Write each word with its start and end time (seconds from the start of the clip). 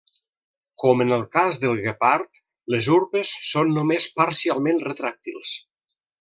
Com 0.83 1.03
en 1.03 1.11
el 1.17 1.25
cas 1.35 1.59
del 1.63 1.81
guepard, 1.87 2.41
les 2.77 2.87
urpes 2.95 3.35
són 3.51 3.71
només 3.77 4.09
parcialment 4.23 4.83
retràctils. 4.89 5.55